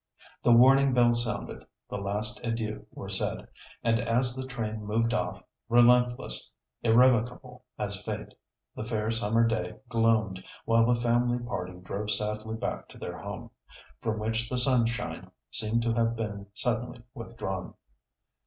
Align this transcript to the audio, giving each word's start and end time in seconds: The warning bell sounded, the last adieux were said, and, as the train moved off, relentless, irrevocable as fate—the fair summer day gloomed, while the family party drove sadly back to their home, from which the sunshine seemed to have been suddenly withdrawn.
The 0.41 0.51
warning 0.51 0.95
bell 0.95 1.13
sounded, 1.13 1.63
the 1.87 1.99
last 1.99 2.41
adieux 2.43 2.87
were 2.89 3.07
said, 3.07 3.47
and, 3.83 3.99
as 3.99 4.35
the 4.35 4.47
train 4.47 4.83
moved 4.83 5.13
off, 5.13 5.43
relentless, 5.69 6.55
irrevocable 6.81 7.65
as 7.77 8.01
fate—the 8.01 8.85
fair 8.85 9.11
summer 9.11 9.47
day 9.47 9.75
gloomed, 9.89 10.43
while 10.65 10.91
the 10.91 10.99
family 10.99 11.37
party 11.37 11.77
drove 11.81 12.09
sadly 12.09 12.55
back 12.55 12.87
to 12.89 12.97
their 12.97 13.19
home, 13.19 13.51
from 14.01 14.17
which 14.17 14.49
the 14.49 14.57
sunshine 14.57 15.29
seemed 15.51 15.83
to 15.83 15.93
have 15.93 16.15
been 16.15 16.47
suddenly 16.55 17.03
withdrawn. 17.13 17.75